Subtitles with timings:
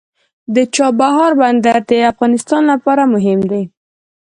[0.55, 3.63] د چابهار بندر د افغانستان لپاره مهم دی.